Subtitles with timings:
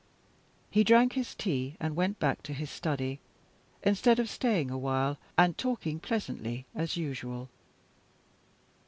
[0.71, 3.19] He drank his tea and went back to his study,
[3.83, 7.49] instead of staying a while, and talking pleasantly as usual.